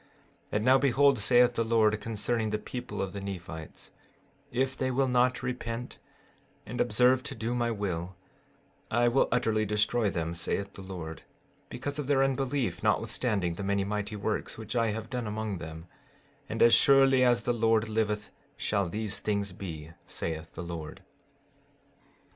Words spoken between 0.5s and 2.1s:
And now behold, saith the Lord,